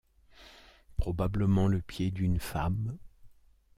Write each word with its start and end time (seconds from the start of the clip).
Probablement 0.97 1.67
le 1.67 1.79
pied 1.79 2.09
d’une 2.09 2.39
femme. 2.39 2.97